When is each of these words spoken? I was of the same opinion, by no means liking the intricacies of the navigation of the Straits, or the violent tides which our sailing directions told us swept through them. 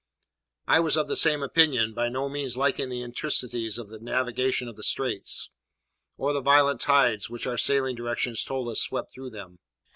I 0.67 0.79
was 0.79 0.97
of 0.97 1.07
the 1.07 1.15
same 1.15 1.43
opinion, 1.43 1.93
by 1.93 2.09
no 2.09 2.27
means 2.27 2.57
liking 2.57 2.89
the 2.89 3.03
intricacies 3.03 3.77
of 3.77 3.89
the 3.89 3.99
navigation 3.99 4.67
of 4.67 4.75
the 4.75 4.81
Straits, 4.81 5.51
or 6.17 6.33
the 6.33 6.41
violent 6.41 6.81
tides 6.81 7.29
which 7.29 7.45
our 7.45 7.55
sailing 7.55 7.95
directions 7.95 8.43
told 8.43 8.69
us 8.69 8.81
swept 8.81 9.11
through 9.11 9.29
them. 9.29 9.59